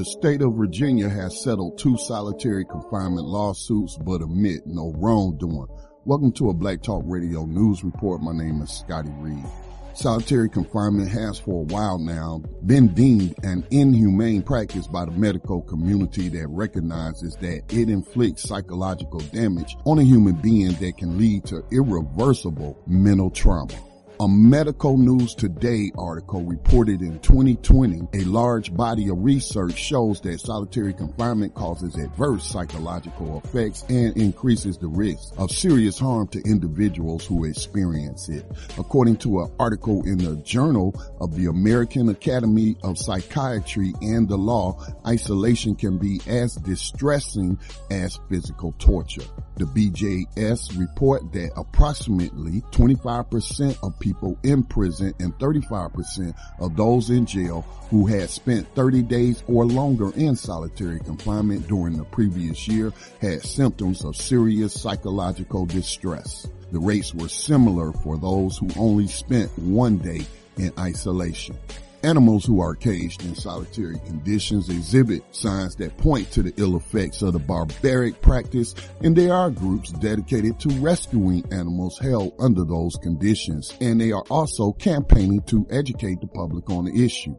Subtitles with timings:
[0.00, 5.68] The state of Virginia has settled two solitary confinement lawsuits but admit no wrongdoing.
[6.06, 8.22] Welcome to a Black Talk Radio News Report.
[8.22, 9.44] My name is Scotty Reed.
[9.92, 15.60] Solitary confinement has for a while now been deemed an inhumane practice by the medical
[15.60, 21.44] community that recognizes that it inflicts psychological damage on a human being that can lead
[21.44, 23.74] to irreversible mental trauma.
[24.20, 30.42] A Medical News Today article reported in 2020 a large body of research shows that
[30.42, 37.24] solitary confinement causes adverse psychological effects and increases the risk of serious harm to individuals
[37.24, 38.44] who experience it.
[38.76, 44.36] According to an article in the Journal of the American Academy of Psychiatry and the
[44.36, 47.58] Law, isolation can be as distressing
[47.90, 49.24] as physical torture.
[49.56, 57.10] The BJS report that approximately 25% of people people in prison and 35% of those
[57.10, 62.66] in jail who had spent 30 days or longer in solitary confinement during the previous
[62.66, 66.48] year had symptoms of serious psychological distress.
[66.72, 71.56] The rates were similar for those who only spent one day in isolation.
[72.02, 77.20] Animals who are caged in solitary conditions exhibit signs that point to the ill effects
[77.20, 82.96] of the barbaric practice, and there are groups dedicated to rescuing animals held under those
[82.96, 87.36] conditions, and they are also campaigning to educate the public on the issue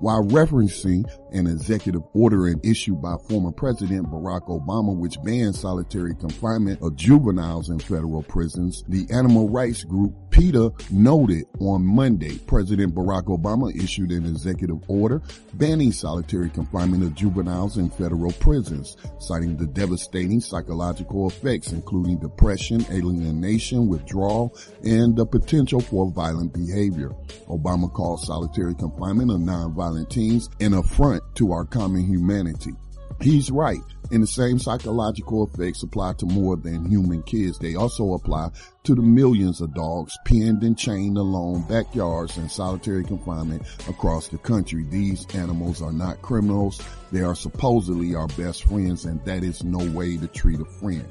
[0.00, 6.80] while referencing an executive order issued by former President Barack Obama which banned solitary confinement
[6.82, 8.82] of juveniles in federal prisons.
[8.88, 15.22] The animal rights group PETA noted on Monday President Barack Obama issued an executive order
[15.54, 22.84] banning solitary confinement of juveniles in federal prisons, citing the devastating psychological effects including depression,
[22.90, 27.10] alienation, withdrawal, and the potential for violent behavior.
[27.48, 32.74] Obama called solitary confinement of nonviolent teens an affront to our common humanity.
[33.20, 33.80] He's right.
[34.12, 37.58] And the same psychological effects apply to more than human kids.
[37.58, 38.50] They also apply
[38.84, 44.38] to the millions of dogs pinned and chained alone backyards and solitary confinement across the
[44.38, 44.84] country.
[44.84, 46.82] These animals are not criminals.
[47.12, 51.06] They are supposedly our best friends and that is no way to treat a friend.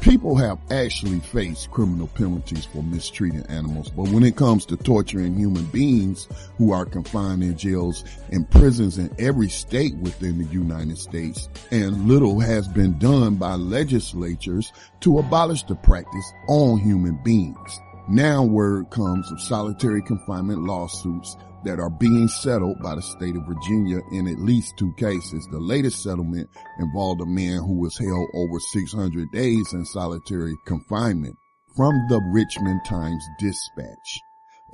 [0.00, 5.34] People have actually faced criminal penalties for mistreating animals, but when it comes to torturing
[5.34, 10.96] human beings who are confined in jails and prisons in every state within the United
[10.96, 17.80] States, and little has been done by legislatures to abolish the practice on human beings.
[18.08, 23.46] Now word comes of solitary confinement lawsuits that are being settled by the state of
[23.46, 25.48] Virginia in at least two cases.
[25.50, 31.34] The latest settlement involved a man who was held over 600 days in solitary confinement.
[31.76, 34.20] From the Richmond Times Dispatch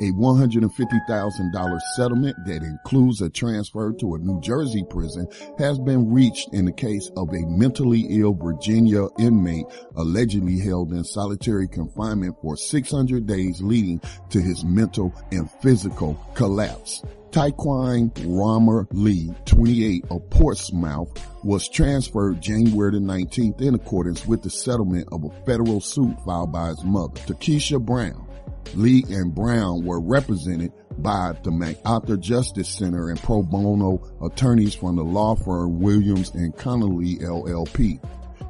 [0.00, 5.26] a $150,000 settlement that includes a transfer to a New Jersey prison
[5.58, 9.66] has been reached in the case of a mentally ill Virginia inmate
[9.96, 17.02] allegedly held in solitary confinement for 600 days leading to his mental and physical collapse.
[17.30, 21.08] Tyquine Romer Lee, 28 of Portsmouth,
[21.42, 26.68] was transferred January 19th in accordance with the settlement of a federal suit filed by
[26.68, 28.28] his mother, Takesha Brown.
[28.74, 34.96] Lee and Brown were represented by the MacArthur Justice Center and pro bono attorneys from
[34.96, 38.00] the law firm Williams and Connolly LLP.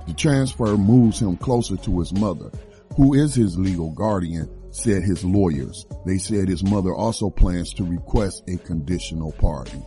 [0.06, 2.50] The transfer moves him closer to his mother,
[2.96, 5.86] who is his legal guardian, said his lawyers.
[6.06, 9.84] They said his mother also plans to request a conditional pardon.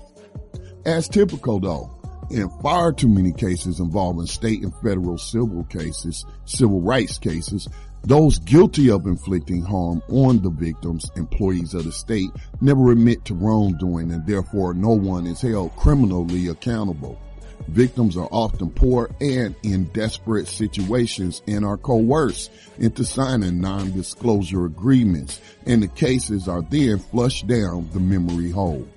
[0.85, 1.99] As typical though,
[2.29, 7.67] in far too many cases involving state and federal civil cases, civil rights cases,
[8.03, 12.29] those guilty of inflicting harm on the victims, employees of the state,
[12.61, 17.19] never admit to wrongdoing and therefore no one is held criminally accountable.
[17.67, 25.41] Victims are often poor and in desperate situations and are coerced into signing non-disclosure agreements
[25.65, 28.87] and the cases are then flushed down the memory hole.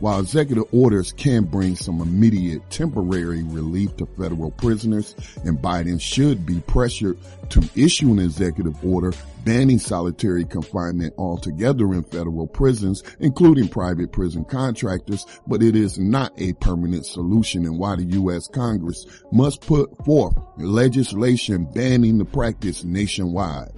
[0.00, 6.46] While executive orders can bring some immediate temporary relief to federal prisoners and Biden should
[6.46, 7.18] be pressured
[7.50, 9.12] to issue an executive order
[9.44, 16.32] banning solitary confinement altogether in federal prisons, including private prison contractors, but it is not
[16.36, 18.46] a permanent solution and why the U.S.
[18.46, 23.72] Congress must put forth legislation banning the practice nationwide.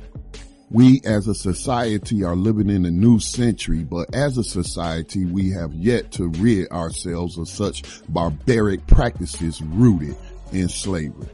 [0.72, 5.50] We as a society are living in a new century, but as a society, we
[5.50, 10.14] have yet to rid ourselves of such barbaric practices rooted
[10.52, 11.26] in slavery.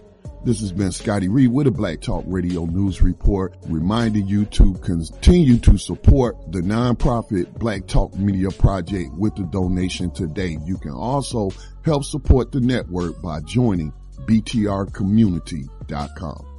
[0.47, 4.73] This has been Scotty Reed with a Black Talk Radio News Report, reminding you to
[4.75, 10.57] continue to support the nonprofit Black Talk Media Project with the donation today.
[10.65, 11.51] You can also
[11.85, 13.93] help support the network by joining
[14.25, 16.56] btrcommunity.com.